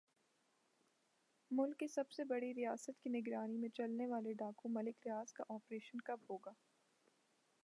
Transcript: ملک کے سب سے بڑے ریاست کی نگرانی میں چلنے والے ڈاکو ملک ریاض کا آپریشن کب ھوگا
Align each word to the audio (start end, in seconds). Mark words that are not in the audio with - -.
ملک 1.51 1.77
کے 1.79 1.87
سب 1.87 2.11
سے 2.11 2.23
بڑے 2.23 2.51
ریاست 2.53 2.99
کی 3.03 3.09
نگرانی 3.09 3.57
میں 3.57 3.69
چلنے 3.69 4.07
والے 4.07 4.33
ڈاکو 4.33 4.69
ملک 4.69 5.05
ریاض 5.05 5.33
کا 5.33 5.43
آپریشن 5.49 6.01
کب 6.01 6.19
ھوگا 6.29 6.51